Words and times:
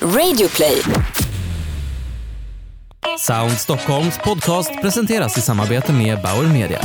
Radioplay. 0.00 0.82
Sound 3.18 3.52
Stockholms 3.52 4.18
podcast 4.18 4.70
presenteras 4.82 5.38
i 5.38 5.40
samarbete 5.40 5.92
med 5.92 6.22
Bauer 6.22 6.52
Media. 6.52 6.80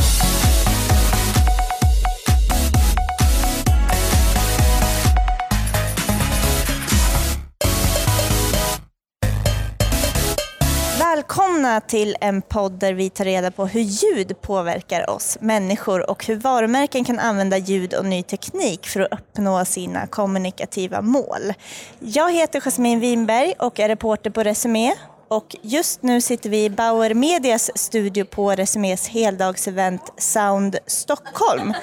Välkomna 11.72 11.90
till 11.90 12.18
en 12.22 12.42
podd 12.42 12.72
där 12.72 12.94
vi 12.94 13.10
tar 13.10 13.26
reda 13.26 13.52
på 13.52 13.66
hur 13.66 13.82
ljud 13.82 14.42
påverkar 14.42 15.10
oss 15.10 15.38
människor 15.42 16.10
och 16.10 16.26
hur 16.26 16.36
varumärken 16.36 17.04
kan 17.04 17.20
använda 17.20 17.58
ljud 17.58 17.94
och 17.94 18.06
ny 18.06 18.24
teknik 18.24 18.88
för 18.88 19.00
att 19.00 19.12
uppnå 19.12 19.66
sina 19.66 20.08
kommunikativa 20.08 21.02
mål. 21.02 21.54
Jag 22.00 22.34
heter 22.34 22.62
Jasmine 22.62 23.02
Winberg 23.02 23.54
och 23.60 23.80
är 23.80 23.88
reporter 23.88 24.30
på 24.30 24.44
Resumé 24.44 24.94
och 25.28 25.56
just 25.62 26.04
nu 26.04 26.22
sitter 26.22 26.50
vi 26.50 26.66
i 26.66 26.70
Bauer 26.70 27.14
Medias 27.14 27.72
studio 27.76 28.26
på 28.26 28.52
Resumés 28.52 29.08
heldagsevent 29.08 30.14
Sound 30.18 30.78
Stockholm. 30.88 31.74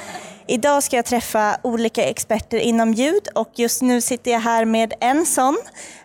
Idag 0.47 0.83
ska 0.83 0.97
jag 0.97 1.05
träffa 1.05 1.57
olika 1.63 2.05
experter 2.05 2.59
inom 2.59 2.95
ljud 2.95 3.29
och 3.35 3.51
just 3.55 3.83
nu 3.83 4.01
sitter 4.01 4.31
jag 4.31 4.41
här 4.41 4.65
med 4.65 4.95
en 5.01 5.27
sån, 5.27 5.59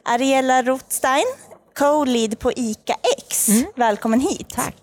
Ariella 0.03 0.61
Rothstein, 0.63 1.25
co-lead 1.79 2.39
på 2.39 2.51
ICA 2.51 2.95
X. 3.33 3.49
Välkommen 3.75 4.19
hit. 4.19 4.49
Tack. 4.49 4.75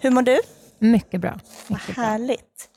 Hur 0.00 0.10
mår 0.10 0.22
du? 0.22 0.38
Mycket 0.78 1.20
bra. 1.20 1.38
Mycket 1.68 1.94
bra. 1.94 2.04
Härligt. 2.04 2.70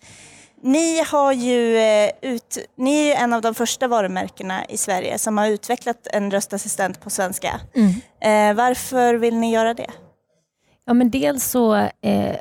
Ni, 0.63 1.03
har 1.03 1.33
ju, 1.33 1.77
eh, 1.77 2.11
ut, 2.21 2.57
ni 2.77 2.99
är 2.99 3.05
ju 3.05 3.11
en 3.11 3.33
av 3.33 3.41
de 3.41 3.55
första 3.55 3.87
varumärkena 3.87 4.65
i 4.65 4.77
Sverige 4.77 5.17
som 5.17 5.37
har 5.37 5.47
utvecklat 5.47 6.07
en 6.13 6.31
röstassistent 6.31 7.01
på 7.01 7.09
svenska. 7.09 7.59
Mm. 7.75 7.89
Eh, 8.21 8.55
varför 8.57 9.13
vill 9.13 9.35
ni 9.35 9.53
göra 9.53 9.73
det? 9.73 9.91
Ja, 10.85 10.93
men 10.93 11.11
dels 11.11 11.45
så, 11.45 11.75
eh, 11.75 12.35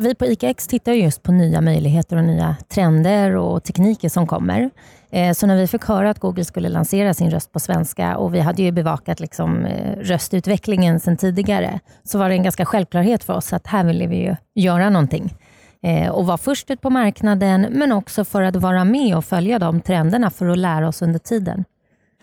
vi 0.00 0.14
på 0.14 0.26
ICAX 0.26 0.66
tittar 0.66 0.92
just 0.92 1.22
på 1.22 1.32
nya 1.32 1.60
möjligheter 1.60 2.16
och 2.16 2.24
nya 2.24 2.56
trender 2.68 3.36
och 3.36 3.64
tekniker 3.64 4.08
som 4.08 4.26
kommer. 4.26 4.70
Eh, 5.10 5.32
så 5.32 5.46
när 5.46 5.56
vi 5.56 5.66
fick 5.66 5.84
höra 5.84 6.10
att 6.10 6.18
Google 6.18 6.44
skulle 6.44 6.68
lansera 6.68 7.14
sin 7.14 7.30
röst 7.30 7.52
på 7.52 7.60
svenska 7.60 8.16
och 8.16 8.34
vi 8.34 8.40
hade 8.40 8.62
ju 8.62 8.72
bevakat 8.72 9.20
liksom, 9.20 9.64
eh, 9.64 9.96
röstutvecklingen 9.96 11.00
sedan 11.00 11.16
tidigare, 11.16 11.80
så 12.04 12.18
var 12.18 12.28
det 12.28 12.34
en 12.34 12.42
ganska 12.42 12.64
självklarhet 12.64 13.24
för 13.24 13.32
oss 13.32 13.52
att 13.52 13.66
här 13.66 13.84
ville 13.84 14.06
vi 14.06 14.16
ju 14.16 14.36
göra 14.54 14.90
någonting. 14.90 15.34
Eh, 15.82 16.08
och 16.10 16.26
vara 16.26 16.38
först 16.38 16.70
ut 16.70 16.80
på 16.80 16.90
marknaden, 16.90 17.66
men 17.70 17.92
också 17.92 18.24
för 18.24 18.42
att 18.42 18.56
vara 18.56 18.84
med 18.84 19.16
och 19.16 19.24
följa 19.24 19.58
de 19.58 19.80
trenderna 19.80 20.30
för 20.30 20.46
att 20.46 20.58
lära 20.58 20.88
oss 20.88 21.02
under 21.02 21.18
tiden. 21.18 21.64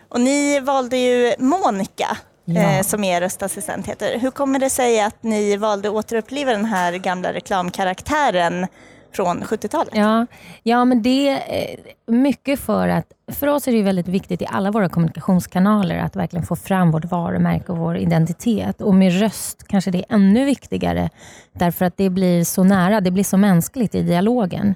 Och 0.08 0.20
ni 0.20 0.60
valde 0.60 0.96
ju 0.96 1.32
Monica 1.38 2.16
Ja. 2.54 2.60
eh, 2.60 2.82
som 2.82 3.04
er 3.04 3.20
röstassistent 3.20 3.88
heter. 3.88 4.18
Hur 4.18 4.30
kommer 4.30 4.58
det 4.58 4.70
sig 4.70 5.00
att 5.00 5.22
ni 5.22 5.56
valde 5.56 5.88
att 5.88 5.94
återuppliva 5.94 6.52
den 6.52 6.64
här 6.64 6.92
gamla 6.92 7.32
reklamkaraktären 7.32 8.66
från 9.12 9.42
70-talet? 9.44 9.94
Ja, 9.96 10.26
ja 10.62 10.84
men 10.84 11.02
det 11.02 11.28
är 11.28 11.76
mycket 12.06 12.60
för 12.60 12.88
att 12.88 13.06
för 13.28 13.46
oss 13.46 13.68
är 13.68 13.72
det 13.72 13.78
ju 13.78 13.84
väldigt 13.84 14.08
viktigt 14.08 14.42
i 14.42 14.46
alla 14.48 14.70
våra 14.70 14.88
kommunikationskanaler 14.88 15.98
att 15.98 16.16
verkligen 16.16 16.46
få 16.46 16.56
fram 16.56 16.90
vårt 16.90 17.04
varumärke 17.04 17.72
och 17.72 17.78
vår 17.78 17.96
identitet. 17.96 18.80
Och 18.80 18.94
med 18.94 19.20
röst 19.20 19.68
kanske 19.68 19.90
det 19.90 19.98
är 19.98 20.14
ännu 20.14 20.44
viktigare 20.44 21.10
därför 21.52 21.84
att 21.84 21.96
det 21.96 22.10
blir 22.10 22.44
så 22.44 22.64
nära, 22.64 23.00
det 23.00 23.10
blir 23.10 23.24
så 23.24 23.36
mänskligt 23.36 23.94
i 23.94 24.02
dialogen. 24.02 24.74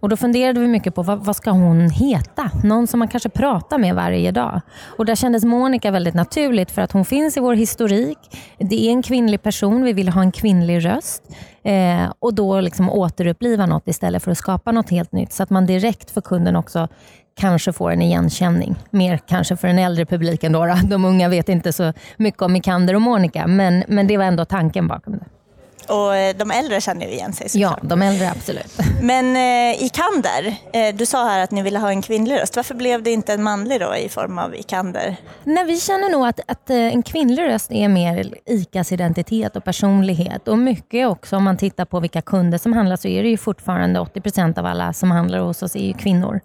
Och 0.00 0.08
Då 0.08 0.16
funderade 0.16 0.60
vi 0.60 0.66
mycket 0.66 0.94
på 0.94 1.02
vad, 1.02 1.24
vad 1.24 1.36
ska 1.36 1.50
hon 1.50 1.90
heta? 1.90 2.50
Någon 2.64 2.86
som 2.86 2.98
man 2.98 3.08
kanske 3.08 3.28
pratar 3.28 3.78
med 3.78 3.94
varje 3.94 4.30
dag. 4.30 4.60
Och 4.98 5.06
Där 5.06 5.14
kändes 5.14 5.44
Monica 5.44 5.90
väldigt 5.90 6.14
naturligt 6.14 6.70
för 6.70 6.82
att 6.82 6.92
hon 6.92 7.04
finns 7.04 7.36
i 7.36 7.40
vår 7.40 7.54
historik. 7.54 8.18
Det 8.58 8.86
är 8.86 8.90
en 8.90 9.02
kvinnlig 9.02 9.42
person, 9.42 9.84
vi 9.84 9.92
vill 9.92 10.08
ha 10.08 10.20
en 10.20 10.32
kvinnlig 10.32 10.84
röst. 10.84 11.22
Eh, 11.62 12.12
och 12.18 12.34
då 12.34 12.60
liksom 12.60 12.90
återuppliva 12.90 13.66
något 13.66 13.88
istället 13.88 14.22
för 14.22 14.30
att 14.30 14.38
skapa 14.38 14.72
något 14.72 14.90
helt 14.90 15.12
nytt. 15.12 15.32
Så 15.32 15.42
att 15.42 15.50
man 15.50 15.66
direkt 15.66 16.10
för 16.10 16.20
kunden 16.20 16.56
också 16.56 16.88
kanske 17.36 17.72
får 17.72 17.90
en 17.90 18.02
igenkänning. 18.02 18.76
Mer 18.90 19.18
kanske 19.28 19.56
för 19.56 19.68
den 19.68 19.78
äldre 19.78 20.06
publiken. 20.06 20.52
Då, 20.52 20.66
då. 20.66 20.74
De 20.84 21.04
unga 21.04 21.28
vet 21.28 21.48
inte 21.48 21.72
så 21.72 21.92
mycket 22.16 22.42
om 22.42 22.52
Mikander 22.52 22.94
och 22.94 23.02
Monica, 23.02 23.46
men, 23.46 23.84
men 23.88 24.06
det 24.06 24.16
var 24.16 24.24
ändå 24.24 24.44
tanken 24.44 24.88
bakom 24.88 25.12
det. 25.12 25.24
Och 25.88 26.16
eh, 26.16 26.36
de 26.36 26.50
äldre 26.50 26.80
känner 26.80 27.06
ju 27.06 27.12
igen 27.12 27.32
sig 27.32 27.46
Ja, 27.54 27.68
såklart. 27.68 27.90
de 27.90 28.02
äldre 28.02 28.30
absolut. 28.30 28.78
Men 29.02 29.36
eh, 29.36 29.82
Ikander, 29.84 30.54
eh, 30.72 30.94
du 30.94 31.06
sa 31.06 31.24
här 31.28 31.44
att 31.44 31.50
ni 31.50 31.62
ville 31.62 31.78
ha 31.78 31.88
en 31.90 32.02
kvinnlig 32.02 32.34
röst. 32.40 32.56
Varför 32.56 32.74
blev 32.74 33.02
det 33.02 33.10
inte 33.10 33.32
en 33.32 33.42
manlig 33.42 33.80
då 33.80 33.96
i 33.96 34.08
form 34.08 34.38
av 34.38 34.54
Ikander? 34.54 35.16
Nej, 35.44 35.64
vi 35.64 35.80
känner 35.80 36.10
nog 36.10 36.26
att, 36.26 36.40
att 36.46 36.70
eh, 36.70 36.76
en 36.76 37.02
kvinnlig 37.02 37.42
röst 37.42 37.72
är 37.72 37.88
mer 37.88 38.34
ICAs 38.46 38.92
identitet 38.92 39.56
och 39.56 39.64
personlighet. 39.64 40.48
Och 40.48 40.58
mycket 40.58 41.08
också 41.08 41.36
om 41.36 41.44
man 41.44 41.56
tittar 41.56 41.84
på 41.84 42.00
vilka 42.00 42.22
kunder 42.22 42.58
som 42.58 42.72
handlar 42.72 42.96
så 42.96 43.08
är 43.08 43.22
det 43.22 43.28
ju 43.28 43.36
fortfarande 43.36 44.00
80% 44.00 44.58
av 44.58 44.66
alla 44.66 44.92
som 44.92 45.10
handlar 45.10 45.38
hos 45.38 45.62
oss 45.62 45.76
är 45.76 45.92
kvinnor. 45.92 46.40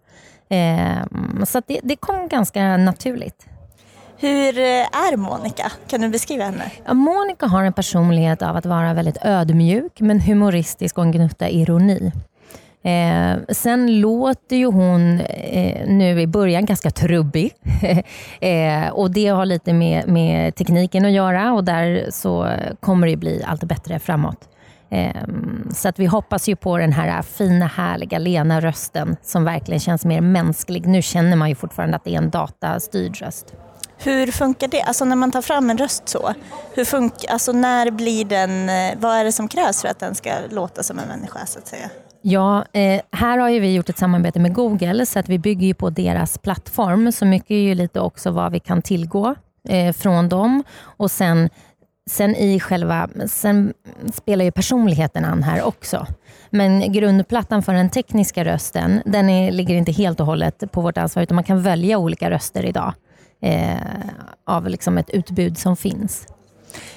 Eh, 0.50 1.46
så 1.46 1.62
det, 1.68 1.80
det 1.84 1.96
kom 1.96 2.28
ganska 2.28 2.78
naturligt. 2.78 3.46
Hur 4.18 4.58
eh, 4.58 4.64
är 5.08 5.18
Monica? 5.18 5.72
Kan 5.88 6.02
du 6.02 6.10
beskriva 6.10 6.44
henne? 6.44 6.72
Ja, 6.86 6.94
Monica 6.94 7.46
har 7.46 7.64
en 7.64 7.74
personlighet 7.74 8.42
av 8.42 8.56
att 8.56 8.66
vara 8.66 8.94
väldigt 8.94 9.18
ödmjuk 9.22 10.00
men 10.00 10.20
humoristisk 10.20 10.98
och 10.98 11.04
en 11.04 11.12
gnutta 11.12 11.50
ironi. 11.50 12.12
Eh, 12.84 13.38
sen 13.50 14.00
låter 14.00 14.56
ju 14.56 14.66
hon 14.66 15.20
eh, 15.20 15.88
nu 15.88 16.22
i 16.22 16.28
början 16.28 16.66
ganska 16.66 16.92
trubbig. 16.92 17.54
eh, 18.40 18.90
och 18.90 19.12
Det 19.12 19.28
har 19.28 19.46
lite 19.46 19.74
med, 19.74 20.08
med 20.08 20.56
tekniken 20.56 21.06
att 21.06 21.12
göra 21.12 21.54
och 21.54 21.64
där 21.64 22.08
så 22.12 22.52
kommer 22.80 23.08
det 23.08 23.18
bli 23.18 23.44
allt 23.46 23.64
bättre 23.64 24.00
framåt. 24.00 24.50
Eh, 24.92 25.24
så 25.74 25.88
att 25.90 26.00
vi 26.00 26.06
hoppas 26.06 26.50
ju 26.50 26.56
på 26.56 26.78
den 26.78 26.92
här 26.92 27.22
fina, 27.22 27.66
härliga, 27.68 28.18
lena 28.18 28.62
rösten 28.62 29.16
som 29.24 29.44
verkligen 29.44 29.80
känns 29.80 30.06
mer 30.06 30.22
mänsklig. 30.22 30.88
Nu 30.88 31.02
känner 31.02 31.36
man 31.36 31.50
ju 31.50 31.56
fortfarande 31.56 31.96
att 31.96 32.04
det 32.04 32.14
är 32.14 32.18
en 32.18 32.30
datastyrd 32.30 33.18
röst. 33.18 33.54
Hur 33.98 34.28
funkar 34.28 34.68
det? 34.68 34.82
Alltså 34.82 35.06
när 35.06 35.16
man 35.16 35.32
tar 35.32 35.42
fram 35.42 35.70
en 35.70 35.78
röst 35.78 36.10
så, 36.10 36.34
hur 36.74 36.86
funkar, 36.86 37.32
alltså 37.32 37.52
när 37.52 37.92
blir 37.92 38.26
den, 38.26 38.70
eh, 38.70 38.98
vad 38.98 39.16
är 39.16 39.24
det 39.24 39.32
som 39.32 39.48
krävs 39.48 39.82
för 39.82 39.88
att 39.88 40.00
den 40.00 40.16
ska 40.16 40.30
låta 40.50 40.84
som 40.84 41.00
en 41.00 41.08
människa 41.08 41.46
så 41.46 41.60
att 41.60 41.68
säga? 41.68 41.90
Ja, 42.22 42.66
eh, 42.74 43.02
här 43.12 43.38
har 43.38 43.50
vi 43.50 43.74
gjort 43.74 43.90
ett 43.90 43.98
samarbete 43.98 44.40
med 44.40 44.54
Google 44.54 45.06
så 45.06 45.20
att 45.20 45.30
vi 45.30 45.40
bygger 45.40 45.74
på 45.74 45.90
deras 45.90 46.38
plattform. 46.38 47.12
Så 47.12 47.26
mycket 47.26 47.52
är 47.52 47.56
ju 47.56 47.76
lite 47.76 48.00
också 48.00 48.32
vad 48.32 48.52
vi 48.52 48.60
kan 48.60 48.82
tillgå 48.82 49.36
eh, 49.70 49.94
från 49.94 50.30
dem. 50.30 50.64
Och 50.82 51.12
sen, 51.12 51.50
sen 52.10 52.36
i 52.36 52.60
själva, 52.60 53.10
sen 53.28 53.74
spelar 54.14 54.46
ju 54.46 54.52
personligheten 54.52 55.26
an 55.26 55.44
här 55.44 55.64
också. 55.64 56.08
Men 56.50 56.92
grundplattan 56.94 57.64
för 57.64 57.74
den 57.74 57.90
tekniska 57.90 58.46
rösten, 58.46 59.02
den 59.06 59.30
är, 59.30 59.52
ligger 59.52 59.76
inte 59.76 59.92
helt 59.92 60.20
och 60.20 60.26
hållet 60.26 60.72
på 60.72 60.82
vårt 60.82 60.98
ansvar 60.98 61.24
utan 61.24 61.36
man 61.36 61.44
kan 61.44 61.62
välja 61.62 61.98
olika 61.98 62.32
röster 62.32 62.66
idag. 62.66 62.94
Eh, 63.42 63.78
av 64.46 64.68
liksom 64.68 64.98
ett 64.98 65.10
utbud 65.10 65.58
som 65.58 65.78
finns. 65.78 66.28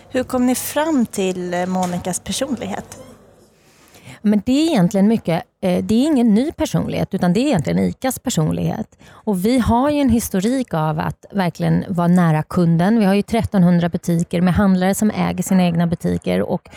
Hur 0.08 0.22
kom 0.24 0.46
ni 0.46 0.54
fram 0.54 1.06
till 1.06 1.50
Monikas 1.50 1.68
Monicas 1.68 2.20
personlighet? 2.20 2.98
Men 4.22 4.42
det 4.46 4.52
är 4.52 4.70
egentligen 4.70 5.08
mycket, 5.08 5.42
eh, 5.60 5.84
det 5.84 5.94
är 5.94 6.06
ingen 6.06 6.34
ny 6.34 6.52
personlighet 6.52 7.14
utan 7.14 7.32
det 7.32 7.40
är 7.40 7.46
egentligen 7.46 7.78
ICAs 7.78 8.18
personlighet. 8.18 8.98
Och 9.10 9.44
vi 9.44 9.58
har 9.58 9.90
ju 9.90 10.00
en 10.00 10.10
historik 10.10 10.74
av 10.74 10.98
att 10.98 11.24
verkligen 11.32 11.84
vara 11.88 12.08
nära 12.08 12.42
kunden. 12.42 12.98
Vi 12.98 13.04
har 13.04 13.14
ju 13.14 13.20
1300 13.22 13.88
butiker 13.88 14.40
med 14.40 14.54
handlare 14.54 14.94
som 14.94 15.10
äger 15.10 15.42
sina 15.42 15.62
egna 15.62 15.86
butiker 15.86 16.42
och 16.42 16.68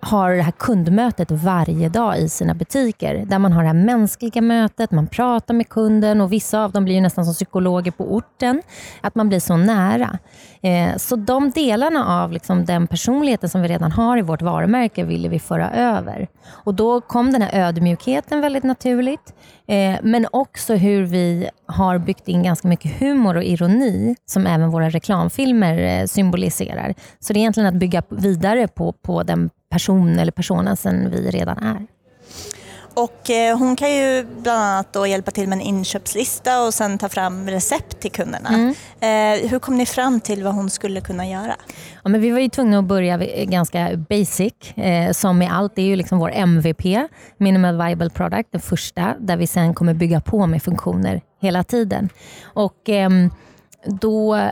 har 0.00 0.30
det 0.32 0.42
här 0.42 0.52
kundmötet 0.52 1.30
varje 1.30 1.88
dag 1.88 2.18
i 2.18 2.28
sina 2.28 2.54
butiker. 2.54 3.24
Där 3.26 3.38
man 3.38 3.52
har 3.52 3.62
det 3.62 3.68
här 3.68 3.74
mänskliga 3.74 4.40
mötet, 4.40 4.90
man 4.90 5.06
pratar 5.06 5.54
med 5.54 5.68
kunden 5.68 6.20
och 6.20 6.32
vissa 6.32 6.64
av 6.64 6.72
dem 6.72 6.84
blir 6.84 6.94
ju 6.94 7.00
nästan 7.00 7.24
som 7.24 7.34
psykologer 7.34 7.90
på 7.90 8.14
orten. 8.14 8.62
Att 9.00 9.14
man 9.14 9.28
blir 9.28 9.40
så 9.40 9.56
nära. 9.56 10.18
Eh, 10.62 10.96
så 10.96 11.16
de 11.16 11.50
delarna 11.50 12.22
av 12.22 12.32
liksom 12.32 12.64
den 12.64 12.86
personligheten 12.86 13.48
som 13.48 13.62
vi 13.62 13.68
redan 13.68 13.92
har 13.92 14.18
i 14.18 14.22
vårt 14.22 14.42
varumärke 14.42 15.04
ville 15.04 15.28
vi 15.28 15.38
föra 15.38 15.70
över. 15.70 16.28
Och 16.48 16.74
Då 16.74 17.00
kom 17.00 17.32
den 17.32 17.42
här 17.42 17.68
ödmjukheten 17.68 18.40
väldigt 18.40 18.64
naturligt. 18.64 19.34
Eh, 19.66 19.96
men 20.02 20.26
också 20.32 20.74
hur 20.74 21.02
vi 21.02 21.50
har 21.66 21.98
byggt 21.98 22.28
in 22.28 22.42
ganska 22.42 22.68
mycket 22.68 23.00
humor 23.00 23.36
och 23.36 23.44
ironi 23.44 24.16
som 24.26 24.46
även 24.46 24.70
våra 24.70 24.90
reklamfilmer 24.90 25.78
eh, 25.78 26.06
symboliserar. 26.06 26.94
Så 27.20 27.32
det 27.32 27.38
är 27.38 27.40
egentligen 27.40 27.74
att 27.74 27.80
bygga 27.80 28.02
vidare 28.08 28.68
på, 28.68 28.92
på 28.92 29.22
den 29.22 29.50
person 29.70 30.18
eller 30.18 30.32
personen 30.32 30.76
som 30.76 31.10
vi 31.10 31.30
redan 31.30 31.58
är. 31.58 31.86
Och 32.94 33.30
eh, 33.30 33.58
hon 33.58 33.76
kan 33.76 33.96
ju 33.96 34.26
bland 34.42 34.62
annat 34.62 34.92
då 34.92 35.06
hjälpa 35.06 35.30
till 35.30 35.48
med 35.48 35.56
en 35.56 35.62
inköpslista 35.62 36.62
och 36.62 36.74
sen 36.74 36.98
ta 36.98 37.08
fram 37.08 37.50
recept 37.50 38.00
till 38.00 38.10
kunderna. 38.10 38.74
Eh, 39.00 39.50
hur 39.50 39.58
kom 39.58 39.76
ni 39.76 39.86
fram 39.86 40.20
till 40.20 40.44
vad 40.44 40.54
hon 40.54 40.70
skulle 40.70 41.00
kunna 41.00 41.26
göra? 41.26 41.56
Ja, 42.04 42.10
men 42.10 42.20
vi 42.20 42.30
var 42.30 42.38
ju 42.38 42.48
tvungna 42.48 42.78
att 42.78 42.84
börja 42.84 43.16
ganska 43.44 43.88
basic. 44.08 44.52
Eh, 44.76 45.12
som 45.12 45.38
med 45.38 45.52
allt, 45.52 45.76
det 45.76 45.82
är 45.82 45.86
ju 45.86 45.96
liksom 45.96 46.18
vår 46.18 46.30
MVP, 46.32 47.08
Minimal 47.36 47.76
Viable 47.76 48.10
Product, 48.10 48.48
den 48.52 48.60
första, 48.60 49.14
där 49.20 49.36
vi 49.36 49.46
sen 49.46 49.74
kommer 49.74 49.94
bygga 49.94 50.20
på 50.20 50.46
med 50.46 50.62
funktioner 50.62 51.20
hela 51.40 51.64
tiden. 51.64 52.08
Och 52.42 52.88
ehm, 52.88 53.30
då 53.86 54.34
eh, 54.34 54.50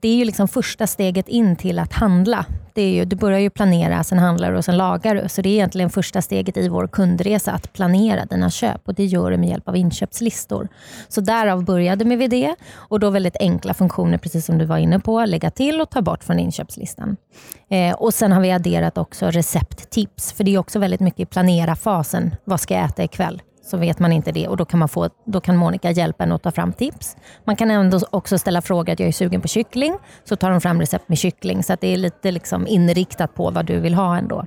det 0.00 0.08
är 0.08 0.16
ju 0.16 0.24
liksom 0.24 0.48
första 0.48 0.86
steget 0.86 1.28
in 1.28 1.56
till 1.56 1.78
att 1.78 1.92
handla. 1.92 2.44
Det 2.74 2.82
är 2.82 2.94
ju, 2.94 3.04
du 3.04 3.16
börjar 3.16 3.38
ju 3.38 3.50
planera, 3.50 4.04
sen 4.04 4.18
handlar 4.18 4.52
du 4.52 4.58
och 4.58 4.64
sen 4.64 4.76
lagar 4.76 5.14
du. 5.14 5.28
Så 5.28 5.42
det 5.42 5.48
är 5.48 5.52
egentligen 5.52 5.90
första 5.90 6.22
steget 6.22 6.56
i 6.56 6.68
vår 6.68 6.86
kundresa, 6.86 7.52
att 7.52 7.72
planera 7.72 8.24
dina 8.24 8.50
köp. 8.50 8.80
Och 8.84 8.94
Det 8.94 9.04
gör 9.04 9.30
du 9.30 9.36
med 9.36 9.48
hjälp 9.48 9.68
av 9.68 9.76
inköpslistor. 9.76 10.68
Så 11.08 11.20
därav 11.20 11.64
började 11.64 12.04
vi 12.04 12.16
med 12.16 12.30
det. 12.30 12.54
Och 12.74 13.00
då 13.00 13.10
väldigt 13.10 13.36
enkla 13.40 13.74
funktioner, 13.74 14.18
precis 14.18 14.46
som 14.46 14.58
du 14.58 14.64
var 14.64 14.78
inne 14.78 15.00
på. 15.00 15.24
Lägga 15.24 15.50
till 15.50 15.80
och 15.80 15.90
ta 15.90 16.02
bort 16.02 16.24
från 16.24 16.38
inköpslistan. 16.38 17.16
Eh, 17.70 17.94
och 17.94 18.14
Sen 18.14 18.32
har 18.32 18.40
vi 18.40 18.52
adderat 18.52 18.98
också 18.98 19.26
recepttips. 19.26 20.32
För 20.32 20.44
det 20.44 20.54
är 20.54 20.58
också 20.58 20.78
väldigt 20.78 21.00
mycket 21.00 21.20
i 21.20 21.26
planera-fasen. 21.26 22.34
Vad 22.44 22.60
ska 22.60 22.74
jag 22.74 22.84
äta 22.84 23.04
ikväll? 23.04 23.42
Så 23.66 23.76
vet 23.76 23.98
man 23.98 24.12
inte 24.12 24.32
det 24.32 24.48
och 24.48 24.56
då 24.56 24.64
kan, 24.64 24.78
man 24.78 24.88
få, 24.88 25.08
då 25.24 25.40
kan 25.40 25.56
Monica 25.56 25.90
hjälpa 25.90 26.24
en 26.24 26.32
att 26.32 26.42
ta 26.42 26.50
fram 26.50 26.72
tips. 26.72 27.16
Man 27.44 27.56
kan 27.56 27.70
ändå 27.70 28.00
också 28.10 28.38
ställa 28.38 28.62
frågor 28.62 28.92
att 28.92 29.00
jag 29.00 29.08
är 29.08 29.12
sugen 29.12 29.40
på 29.40 29.48
kyckling, 29.48 29.98
så 30.24 30.36
tar 30.36 30.50
de 30.50 30.60
fram 30.60 30.80
recept 30.80 31.08
med 31.08 31.18
kyckling. 31.18 31.62
Så 31.62 31.76
det 31.80 31.92
är 31.92 31.96
lite 31.96 32.30
liksom 32.30 32.66
inriktat 32.66 33.34
på 33.34 33.50
vad 33.50 33.66
du 33.66 33.80
vill 33.80 33.94
ha 33.94 34.18
ändå. 34.18 34.46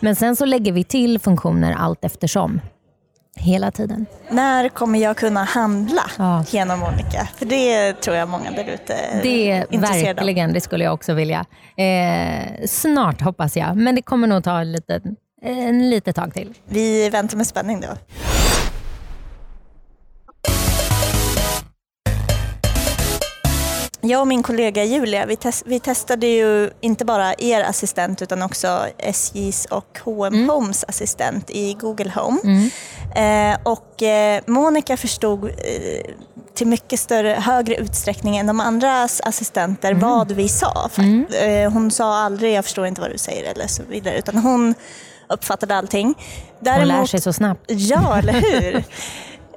Men 0.00 0.16
sen 0.16 0.36
så 0.36 0.44
lägger 0.44 0.72
vi 0.72 0.84
till 0.84 1.18
funktioner 1.18 1.72
allt 1.72 2.04
eftersom. 2.04 2.60
Hela 3.36 3.70
tiden. 3.70 4.06
När 4.30 4.68
kommer 4.68 4.98
jag 4.98 5.16
kunna 5.16 5.44
handla 5.44 6.02
ja. 6.18 6.44
genom 6.48 6.80
Monica? 6.80 7.28
För 7.36 7.46
det 7.46 7.92
tror 7.92 8.16
jag 8.16 8.28
många 8.28 8.50
där 8.50 8.64
ute 8.64 8.94
är 8.94 9.22
Det 9.22 9.50
är 9.50 9.78
verkligen, 9.78 10.52
det 10.52 10.60
skulle 10.60 10.84
jag 10.84 10.94
också 10.94 11.14
vilja. 11.14 11.44
Eh, 11.76 12.66
snart 12.66 13.20
hoppas 13.20 13.56
jag, 13.56 13.76
men 13.76 13.94
det 13.94 14.02
kommer 14.02 14.26
nog 14.26 14.44
ta 14.44 14.62
lite, 14.62 15.00
en 15.42 15.90
litet 15.90 16.16
tag 16.16 16.34
till. 16.34 16.54
Vi 16.68 17.10
väntar 17.10 17.36
med 17.36 17.46
spänning 17.46 17.80
då. 17.80 17.88
Jag 24.00 24.20
och 24.20 24.28
min 24.28 24.42
kollega 24.42 24.84
Julia, 24.84 25.26
vi, 25.26 25.36
test, 25.36 25.62
vi, 25.66 25.80
testade 25.80 26.26
ju 26.26 26.70
inte 26.80 27.04
bara 27.04 27.34
er 27.38 27.62
assistent 27.62 28.22
utan 28.22 28.42
också 28.42 28.86
SJs 28.98 29.64
och 29.64 30.00
H&M 30.04 30.34
mm. 30.34 30.48
Homes 30.48 30.84
assistent 30.88 31.50
i 31.50 31.74
Google 31.74 32.12
Home. 32.14 32.40
Mm. 32.44 32.70
Eh, 33.14 33.58
och 33.62 34.02
eh, 34.02 34.42
Monica 34.46 34.96
förstod 34.96 35.44
eh, 35.44 35.50
till 36.54 36.66
mycket 36.66 37.00
större, 37.00 37.28
högre 37.28 37.74
utsträckning 37.74 38.36
än 38.36 38.46
de 38.46 38.60
andras 38.60 39.20
assistenter 39.24 39.90
mm. 39.90 40.00
vad 40.00 40.32
vi 40.32 40.48
sa. 40.48 40.90
Mm. 40.98 41.26
Eh, 41.42 41.72
hon 41.72 41.90
sa 41.90 42.18
aldrig 42.18 42.54
“jag 42.54 42.64
förstår 42.64 42.86
inte 42.86 43.00
vad 43.00 43.10
du 43.10 43.18
säger” 43.18 43.52
eller 43.52 43.66
så 43.66 43.82
vidare, 43.88 44.18
utan 44.18 44.36
hon 44.36 44.74
uppfattade 45.28 45.76
allting. 45.76 46.14
Däremot, 46.60 46.88
hon 46.90 47.00
lär 47.00 47.06
sig 47.06 47.20
så 47.20 47.32
snabbt. 47.32 47.64
Ja, 47.66 48.18
eller 48.18 48.32
hur? 48.32 48.84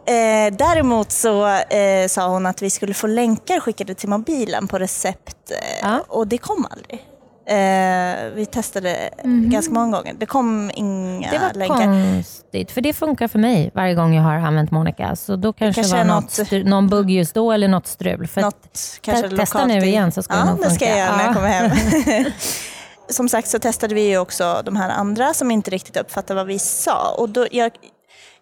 Eh, 0.06 0.54
däremot 0.54 1.12
så 1.12 1.48
eh, 1.48 2.08
sa 2.08 2.28
hon 2.28 2.46
att 2.46 2.62
vi 2.62 2.70
skulle 2.70 2.94
få 2.94 3.08
länkar 3.08 3.60
skickade 3.60 3.96
till 3.96 4.10
mobilen 4.10 4.68
på 4.68 4.80
recept 4.80 5.52
eh, 5.52 5.58
ja. 5.82 6.04
och 6.08 6.28
det 6.28 6.38
kom 6.38 6.68
aldrig. 6.72 7.08
Eh, 7.46 8.36
vi 8.36 8.46
testade 8.46 8.90
mm. 8.96 9.50
ganska 9.50 9.74
många 9.74 9.98
gånger. 9.98 10.14
Det 10.14 10.26
kom 10.26 10.72
inga 10.74 11.32
länkar. 11.32 11.40
Det 11.40 11.46
var 11.46 11.54
länkar. 11.54 12.14
konstigt, 12.14 12.72
för 12.72 12.82
det 12.82 12.94
funkar 12.94 13.28
för 13.28 13.40
mig 13.40 13.72
varje 13.74 13.96
gång 13.96 14.16
jag 14.16 14.24
har 14.24 14.36
använt 14.36 14.72
Monica. 14.72 15.16
Så 15.16 15.36
då 15.36 15.54
kanske 15.54 15.82
det 15.82 15.88
var 15.88 16.04
något, 16.04 16.38
något 16.38 16.66
någon 16.66 16.88
bugg 16.88 17.12
just 17.12 17.34
då 17.36 17.52
eller 17.52 17.68
något 17.68 17.88
strul. 17.88 18.28
För 18.28 18.42
något, 18.42 19.00
kanske 19.02 19.30
te 19.30 19.36
testa 19.36 19.66
nu 19.66 19.78
igen 19.78 20.12
så 20.12 20.24
ska 20.24 20.34
ja, 20.34 20.40
det 20.40 20.46
nog 20.46 20.58
funka. 20.58 20.70
det 20.70 20.76
ska 20.76 20.86
jag 20.86 20.98
göra 20.98 21.18
när 21.18 21.26
jag 21.26 21.34
kommer 21.34 21.48
hem. 21.48 22.26
som 23.10 23.30
sagt 23.30 23.48
så 23.48 23.60
testade 23.60 23.96
vi 23.96 24.10
ju 24.10 24.18
också 24.18 24.62
de 24.66 24.76
här 24.76 24.90
andra 24.90 25.34
som 25.34 25.52
inte 25.52 25.72
riktigt 25.72 25.98
uppfattade 25.98 26.38
vad 26.38 26.48
vi 26.48 26.60
sa. 26.60 27.16
Och 27.18 27.30
då, 27.30 27.48
jag, 27.52 27.72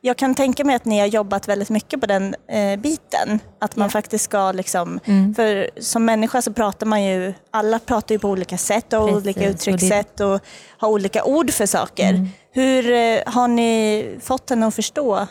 jag 0.01 0.17
kan 0.17 0.35
tänka 0.35 0.63
mig 0.63 0.75
att 0.75 0.85
ni 0.85 0.99
har 0.99 1.07
jobbat 1.07 1.47
väldigt 1.47 1.69
mycket 1.69 2.01
på 2.01 2.05
den 2.05 2.35
eh, 2.47 2.79
biten. 2.79 3.39
Att 3.59 3.75
man 3.75 3.85
ja. 3.85 3.89
faktiskt 3.89 4.23
ska, 4.23 4.51
liksom, 4.51 4.99
mm. 5.05 5.35
för 5.35 5.69
som 5.79 6.05
människa 6.05 6.41
så 6.41 6.53
pratar 6.53 6.85
man 6.85 7.03
ju, 7.03 7.33
alla 7.51 7.79
pratar 7.79 8.15
ju 8.15 8.19
på 8.19 8.29
olika 8.29 8.57
sätt 8.57 8.93
och 8.93 9.07
Precis. 9.07 9.23
olika 9.23 9.49
uttryckssätt 9.49 10.19
och, 10.19 10.33
och 10.33 10.41
har 10.77 10.89
olika 10.89 11.23
ord 11.23 11.51
för 11.51 11.65
saker. 11.65 12.09
Mm. 12.09 12.27
Hur 12.51 12.91
eh, 12.91 13.19
har 13.25 13.47
ni 13.47 14.05
fått 14.21 14.49
henne 14.49 14.67
att 14.67 14.75
förstå 14.75 15.27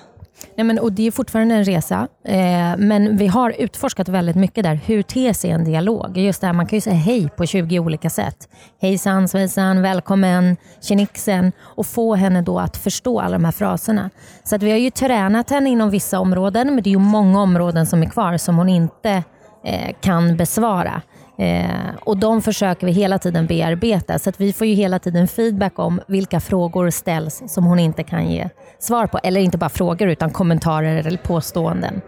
Nej, 0.54 0.64
men, 0.64 0.78
och 0.78 0.92
det 0.92 1.06
är 1.06 1.10
fortfarande 1.10 1.54
en 1.54 1.64
resa, 1.64 2.08
eh, 2.24 2.76
men 2.76 3.16
vi 3.16 3.26
har 3.26 3.54
utforskat 3.58 4.08
väldigt 4.08 4.36
mycket 4.36 4.64
där. 4.64 4.74
Hur 4.74 5.02
ter 5.02 5.32
sig 5.32 5.50
en 5.50 5.64
dialog? 5.64 6.18
Just 6.18 6.40
det 6.40 6.46
här, 6.46 6.54
man 6.54 6.66
kan 6.66 6.76
ju 6.76 6.80
säga 6.80 6.96
hej 6.96 7.28
på 7.36 7.46
20 7.46 7.78
olika 7.78 8.10
sätt. 8.10 8.48
Hejsan 8.80 9.28
svejsan, 9.28 9.82
välkommen, 9.82 10.56
tjenixen 10.80 11.52
och 11.60 11.86
få 11.86 12.14
henne 12.14 12.42
då 12.42 12.58
att 12.58 12.76
förstå 12.76 13.20
alla 13.20 13.38
de 13.38 13.44
här 13.44 13.52
fraserna. 13.52 14.10
Så 14.44 14.56
att 14.56 14.62
vi 14.62 14.70
har 14.70 14.78
ju 14.78 14.90
tränat 14.90 15.50
henne 15.50 15.70
inom 15.70 15.90
vissa 15.90 16.20
områden, 16.20 16.74
men 16.74 16.82
det 16.82 16.90
är 16.90 16.92
ju 16.92 16.98
många 16.98 17.42
områden 17.42 17.86
som 17.86 18.02
är 18.02 18.06
kvar 18.06 18.36
som 18.36 18.56
hon 18.56 18.68
inte 18.68 19.22
eh, 19.64 19.94
kan 20.00 20.36
besvara. 20.36 21.02
Eh, 21.40 21.94
och 22.00 22.16
De 22.16 22.42
försöker 22.42 22.86
vi 22.86 22.92
hela 22.92 23.18
tiden 23.18 23.46
bearbeta, 23.46 24.18
så 24.18 24.30
att 24.30 24.40
vi 24.40 24.52
får 24.52 24.66
ju 24.66 24.74
hela 24.74 24.98
tiden 24.98 25.28
feedback 25.28 25.78
om 25.78 26.00
vilka 26.06 26.40
frågor 26.40 26.90
ställs 26.90 27.42
som 27.46 27.64
hon 27.64 27.78
inte 27.78 28.02
kan 28.02 28.28
ge 28.28 28.48
svar 28.78 29.06
på. 29.06 29.18
Eller 29.22 29.40
inte 29.40 29.58
bara 29.58 29.70
frågor, 29.70 30.08
utan 30.08 30.30
kommentarer 30.30 31.06
eller 31.06 31.18
påståenden. 31.18 32.00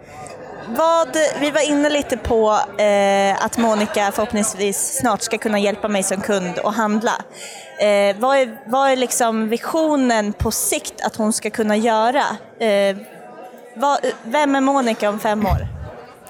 Vad, 0.69 1.09
vi 1.41 1.51
var 1.51 1.71
inne 1.71 1.91
lite 1.91 2.17
på 2.17 2.59
eh, 2.79 3.45
att 3.45 3.59
Monica 3.59 4.13
förhoppningsvis 4.13 4.99
snart 5.01 5.23
ska 5.23 5.39
kunna 5.39 5.59
hjälpa 5.59 5.89
mig 5.89 6.03
som 6.03 6.21
kund 6.21 6.59
att 6.65 6.77
handla. 6.77 7.13
Eh, 7.81 8.17
vad 8.19 8.37
är, 8.37 8.71
vad 8.71 8.91
är 8.91 8.97
liksom 8.97 9.49
visionen 9.49 10.33
på 10.33 10.51
sikt 10.51 10.95
att 11.07 11.17
hon 11.17 11.33
ska 11.33 11.51
kunna 11.51 11.77
göra? 11.77 12.25
Eh, 12.59 12.97
vad, 13.77 13.99
vem 14.25 14.55
är 14.55 14.61
Monica 14.61 15.09
om 15.09 15.19
fem 15.21 15.47
år? 15.47 15.82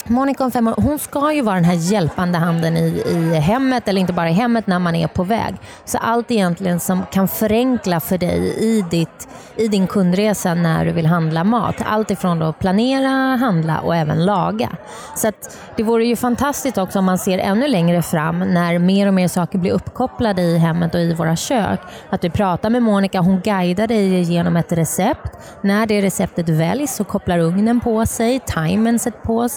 Monica 0.04 0.44
om 0.44 0.50
fem 0.50 0.69
år, 0.69 0.75
hon 0.76 0.99
ska 0.99 1.32
ju 1.32 1.43
vara 1.43 1.54
den 1.54 1.64
här 1.64 1.93
hjälpande 1.93 2.38
handen 2.38 2.76
i, 2.76 3.02
i 3.06 3.34
hemmet, 3.34 3.88
eller 3.88 4.00
inte 4.00 4.12
bara 4.12 4.31
i 4.31 4.32
hemmet 4.32 4.66
när 4.66 4.78
man 4.78 4.94
är 4.94 5.06
på 5.06 5.25
väg. 5.25 5.54
Så 5.84 5.99
allt 5.99 6.31
egentligen 6.31 6.81
som 6.81 7.02
kan 7.12 7.28
förenkla 7.28 8.00
för 8.00 8.19
dig 8.19 8.54
i, 8.58 8.84
ditt, 8.90 9.28
i 9.56 9.69
din 9.69 9.87
kundresa 9.87 10.54
när 10.54 10.84
du 10.84 10.93
vill 10.93 11.06
handla 11.06 11.44
mat. 11.44 11.76
Allt 11.84 12.10
ifrån 12.10 12.43
att 12.43 12.58
planera, 12.58 13.37
handla 13.37 13.81
och 13.81 13.96
även 13.96 14.25
laga. 14.25 14.69
Så 15.16 15.32
det 15.76 15.82
vore 15.82 16.04
ju 16.04 16.16
fantastiskt 16.16 16.78
också 16.78 16.99
om 16.99 17.04
man 17.04 17.19
ser 17.19 17.38
ännu 17.38 17.69
längre 17.69 18.02
fram 18.02 18.38
när 18.38 18.78
mer 18.78 19.06
och 19.06 19.14
mer 19.14 19.28
saker 19.28 19.58
blir 19.58 19.72
uppkopplade 19.72 20.43
i 20.43 20.58
hemmet 20.58 20.94
och 20.94 21.00
i 21.00 21.14
våra 21.14 21.37
kök. 21.37 21.81
Att 22.10 22.20
du 22.20 22.31
pratar 22.31 22.70
med 22.70 22.82
Monica, 22.82 23.20
hon 23.20 23.40
guidar 23.40 23.87
dig 23.87 24.22
genom 24.22 24.56
ett 24.56 24.72
recept. 24.72 25.32
När 25.60 25.87
det 25.87 26.02
receptet 26.02 26.49
väljs 26.49 26.96
så 26.96 27.04
kopplar 27.04 27.38
ugnen 27.38 27.81
på 27.81 28.06
sig, 28.06 28.40
timern 28.40 28.99
sätts 28.99 29.22
på 29.22 29.49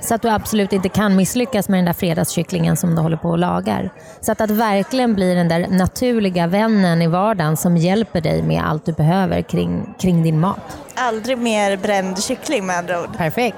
så 0.00 0.14
att 0.14 0.22
du 0.22 0.28
absolut 0.28 0.72
inte 0.72 0.88
kan 0.88 1.16
misslyckas 1.16 1.68
med 1.68 1.78
den 1.78 1.84
där 1.84 1.92
fredagskycklingen 1.92 2.76
som 2.76 2.94
du 2.94 3.02
håller 3.02 3.16
på 3.16 3.28
och 3.28 3.38
lagar. 3.38 3.90
Så 4.20 4.32
att, 4.32 4.40
att 4.40 4.50
verkligen 4.50 5.14
bli 5.14 5.34
den 5.34 5.48
där 5.48 5.66
naturliga 5.68 6.46
vännen 6.46 7.02
i 7.02 7.06
vardagen 7.06 7.56
som 7.56 7.76
hjälper 7.76 8.20
dig 8.20 8.42
med 8.42 8.64
allt 8.64 8.86
du 8.86 8.92
behöver 8.92 9.42
kring, 9.42 9.94
kring 9.98 10.22
din 10.22 10.40
mat. 10.40 10.78
Aldrig 10.94 11.38
mer 11.38 11.76
bränd 11.76 12.22
kyckling 12.22 12.66
med 12.66 12.76
andra 12.76 13.02
ord. 13.02 13.16
Perfekt. 13.16 13.56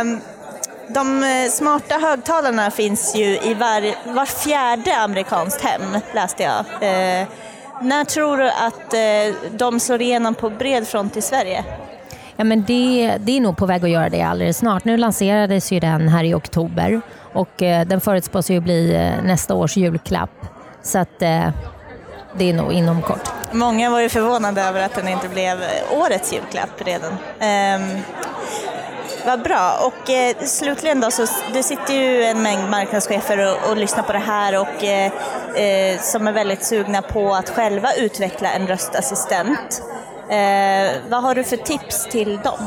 um, 0.00 0.20
de 0.94 1.22
eh, 1.22 1.50
smarta 1.50 1.94
högtalarna 1.94 2.70
finns 2.70 3.16
ju 3.16 3.24
i 3.24 3.54
var, 3.54 4.12
var 4.14 4.26
fjärde 4.26 4.96
amerikanskt 4.96 5.60
hem, 5.60 5.82
läste 6.14 6.42
jag. 6.42 6.58
Uh, 6.58 7.28
när 7.82 8.04
tror 8.04 8.36
du 8.36 8.50
att 8.50 8.94
uh, 8.94 9.56
de 9.56 9.80
slår 9.80 10.02
igenom 10.02 10.34
på 10.34 10.50
bred 10.50 10.88
front 10.88 11.16
i 11.16 11.22
Sverige? 11.22 11.64
Ja, 12.42 12.46
men 12.46 12.64
det, 12.64 13.16
det 13.20 13.36
är 13.36 13.40
nog 13.40 13.56
på 13.56 13.66
väg 13.66 13.84
att 13.84 13.90
göra 13.90 14.08
det 14.08 14.22
alldeles 14.22 14.58
snart. 14.58 14.84
Nu 14.84 14.96
lanserades 14.96 15.72
ju 15.72 15.80
den 15.80 16.08
här 16.08 16.24
i 16.24 16.34
oktober 16.34 17.00
och 17.32 17.62
eh, 17.62 17.86
den 17.86 18.00
förutspås 18.00 18.50
ju 18.50 18.60
bli 18.60 18.94
eh, 18.94 19.24
nästa 19.24 19.54
års 19.54 19.76
julklapp. 19.76 20.30
Så 20.82 20.98
att 20.98 21.22
eh, 21.22 21.48
det 22.38 22.50
är 22.50 22.54
nog 22.54 22.72
inom 22.72 23.02
kort. 23.02 23.28
Många 23.52 23.90
var 23.90 24.00
ju 24.00 24.08
förvånade 24.08 24.62
över 24.62 24.82
att 24.82 24.94
den 24.94 25.08
inte 25.08 25.28
blev 25.28 25.62
eh, 25.62 25.98
årets 25.98 26.32
julklapp 26.32 26.82
redan. 26.86 27.12
Um, 27.12 28.02
vad 29.26 29.42
bra. 29.42 29.72
Och 29.86 30.10
eh, 30.10 30.36
slutligen 30.44 31.00
då, 31.00 31.10
så 31.10 31.26
det 31.52 31.62
sitter 31.62 31.94
ju 31.94 32.24
en 32.24 32.42
mängd 32.42 32.70
marknadschefer 32.70 33.38
och, 33.38 33.70
och 33.70 33.76
lyssnar 33.76 34.02
på 34.02 34.12
det 34.12 34.18
här 34.18 34.60
och 34.60 34.84
eh, 34.84 35.12
eh 35.56 36.00
som 36.00 36.28
är 36.28 36.32
väldigt 36.32 36.64
sugna 36.64 37.02
på 37.02 37.34
att 37.34 37.50
själva 37.50 37.92
utveckla 37.94 38.52
en 38.52 38.66
röstassistent. 38.66 39.82
Eh, 40.32 40.92
vad 41.08 41.22
har 41.22 41.34
du 41.34 41.44
för 41.44 41.56
tips 41.56 42.08
till 42.10 42.36
dem? 42.36 42.66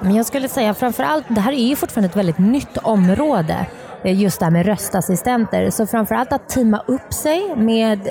Men 0.00 0.14
jag 0.14 0.26
skulle 0.26 0.48
säga 0.48 0.74
framförallt, 0.74 1.24
det 1.28 1.40
här 1.40 1.52
är 1.52 1.68
ju 1.68 1.76
fortfarande 1.76 2.08
ett 2.08 2.16
väldigt 2.16 2.38
nytt 2.38 2.76
område, 2.76 3.66
eh, 4.04 4.20
just 4.20 4.38
det 4.38 4.44
här 4.44 4.52
med 4.52 4.66
röstassistenter. 4.66 5.70
Så 5.70 5.86
framförallt 5.86 6.32
att 6.32 6.48
teama 6.48 6.82
upp 6.86 7.14
sig 7.14 7.56
med 7.56 8.08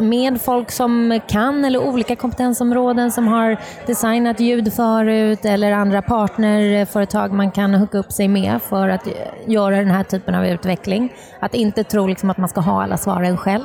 med 0.00 0.40
folk 0.40 0.70
som 0.70 1.20
kan 1.28 1.64
eller 1.64 1.78
olika 1.78 2.16
kompetensområden 2.16 3.10
som 3.10 3.28
har 3.28 3.60
designat 3.86 4.40
ljud 4.40 4.72
förut 4.72 5.44
eller 5.44 5.72
andra 5.72 6.02
partnerföretag 6.02 7.32
man 7.32 7.50
kan 7.50 7.74
hooka 7.74 7.98
upp 7.98 8.12
sig 8.12 8.28
med 8.28 8.62
för 8.62 8.88
att 8.88 9.08
göra 9.46 9.76
den 9.76 9.90
här 9.90 10.04
typen 10.04 10.34
av 10.34 10.46
utveckling. 10.46 11.12
Att 11.40 11.54
inte 11.54 11.84
tro 11.84 12.06
liksom 12.06 12.30
att 12.30 12.38
man 12.38 12.48
ska 12.48 12.60
ha 12.60 12.82
alla 12.82 12.96
svaren 12.96 13.36
själv. 13.36 13.64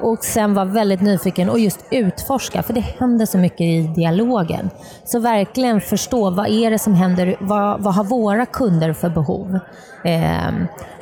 Och 0.00 0.24
sen 0.24 0.54
vara 0.54 0.64
väldigt 0.64 1.00
nyfiken 1.00 1.50
och 1.50 1.58
just 1.58 1.84
utforska, 1.90 2.62
för 2.62 2.72
det 2.72 2.80
händer 2.80 3.26
så 3.26 3.38
mycket 3.38 3.60
i 3.60 3.80
dialogen. 3.96 4.70
Så 5.04 5.18
verkligen 5.18 5.80
förstå, 5.80 6.30
vad 6.30 6.48
är 6.48 6.70
det 6.70 6.78
som 6.78 6.94
händer? 6.94 7.36
Vad, 7.40 7.82
vad 7.82 7.94
har 7.94 8.04
våra 8.04 8.46
kunder 8.46 8.92
för 8.92 9.08
behov? 9.08 9.58
Eh, 10.04 10.52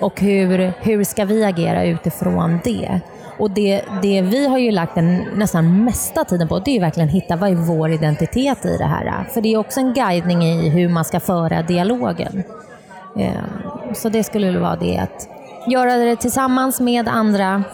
och 0.00 0.20
hur, 0.20 0.72
hur 0.80 1.04
ska 1.04 1.24
vi 1.24 1.44
agera 1.44 1.84
utifrån 1.84 2.60
det? 2.64 3.00
Och 3.38 3.50
det, 3.50 3.82
det 4.02 4.22
vi 4.22 4.48
har 4.48 4.58
ju 4.66 4.72
lagt 4.72 4.94
den 4.94 5.16
nästan 5.34 5.84
mesta 5.84 6.24
tiden 6.24 6.48
på, 6.48 6.58
det 6.58 6.76
är 6.76 6.80
verkligen 6.80 7.08
hitta 7.08 7.36
vad 7.36 7.50
är 7.50 7.54
vår 7.54 7.90
identitet 7.90 8.64
i 8.64 8.76
det 8.76 8.84
här. 8.84 9.24
För 9.24 9.40
det 9.40 9.54
är 9.54 9.58
också 9.58 9.80
en 9.80 9.94
guidning 9.94 10.42
i 10.42 10.68
hur 10.68 10.88
man 10.88 11.04
ska 11.04 11.20
föra 11.20 11.62
dialogen. 11.62 12.42
Ehm, 13.18 13.94
så 13.94 14.08
det 14.08 14.24
skulle 14.24 14.58
vara 14.58 14.76
det, 14.76 14.98
att 14.98 15.28
göra 15.66 15.96
det 15.96 16.16
tillsammans 16.16 16.80
med 16.80 17.08
andra 17.08 17.64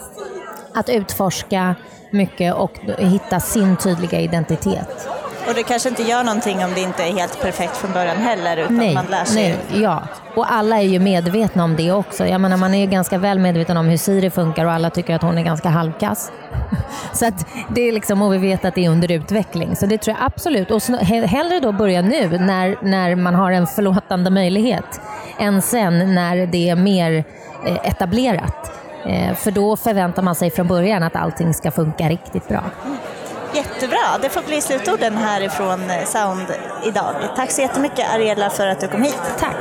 att 0.74 0.88
utforska 0.88 1.74
mycket 2.10 2.54
och 2.54 2.78
hitta 2.98 3.40
sin 3.40 3.76
tydliga 3.76 4.20
identitet. 4.20 5.08
Och 5.48 5.54
det 5.54 5.62
kanske 5.62 5.88
inte 5.88 6.02
gör 6.02 6.24
någonting 6.24 6.64
om 6.64 6.70
det 6.74 6.80
inte 6.80 7.02
är 7.02 7.12
helt 7.12 7.40
perfekt 7.40 7.76
från 7.76 7.92
början 7.92 8.16
heller, 8.16 8.56
utan 8.56 8.76
nej, 8.76 8.94
man 8.94 9.06
lär 9.06 9.24
sig. 9.24 9.58
Nej, 9.72 9.82
ja. 9.82 10.02
Och 10.34 10.52
alla 10.52 10.78
är 10.78 10.82
ju 10.86 10.98
medvetna 10.98 11.64
om 11.64 11.76
det 11.76 11.92
också. 11.92 12.26
Jag 12.26 12.40
menar, 12.40 12.56
man 12.56 12.74
är 12.74 12.86
ganska 12.86 13.18
väl 13.18 13.38
medveten 13.38 13.76
om 13.76 13.86
hur 13.86 13.96
Siri 13.96 14.30
funkar 14.30 14.64
och 14.64 14.72
alla 14.72 14.90
tycker 14.90 15.14
att 15.14 15.22
hon 15.22 15.38
är 15.38 15.42
ganska 15.42 15.68
halvkass. 15.68 16.32
Så 17.12 17.26
att 17.26 17.46
det 17.68 17.88
är 17.88 17.92
liksom, 17.92 18.22
och 18.22 18.34
vi 18.34 18.38
vet 18.38 18.64
att 18.64 18.74
det 18.74 18.84
är 18.84 18.90
under 18.90 19.12
utveckling. 19.12 19.76
Så 19.76 19.86
det 19.86 19.98
tror 19.98 20.16
jag 20.16 20.26
absolut. 20.26 20.70
Och 20.70 20.82
hellre 21.06 21.60
då 21.60 21.72
börja 21.72 22.02
nu 22.02 22.38
när, 22.38 22.76
när 22.82 23.14
man 23.14 23.34
har 23.34 23.52
en 23.52 23.66
förlåtande 23.66 24.30
möjlighet 24.30 25.00
än 25.38 25.62
sen 25.62 26.14
när 26.14 26.46
det 26.46 26.68
är 26.68 26.76
mer 26.76 27.24
eh, 27.66 27.76
etablerat. 27.84 28.72
Eh, 29.06 29.34
för 29.34 29.50
då 29.50 29.76
förväntar 29.76 30.22
man 30.22 30.34
sig 30.34 30.50
från 30.50 30.68
början 30.68 31.02
att 31.02 31.16
allting 31.16 31.54
ska 31.54 31.70
funka 31.70 32.08
riktigt 32.08 32.48
bra. 32.48 32.62
Jättebra, 33.54 34.18
det 34.22 34.28
får 34.28 34.42
bli 34.42 34.60
slutorden 34.60 35.16
härifrån 35.16 35.90
eh, 35.90 36.04
Sound 36.04 36.46
idag. 36.84 37.14
Tack 37.36 37.50
så 37.50 37.60
jättemycket 37.60 38.14
Ariella 38.14 38.50
för 38.50 38.66
att 38.66 38.80
du 38.80 38.88
kom 38.88 39.02
hit. 39.02 39.20
Tack. 39.38 39.56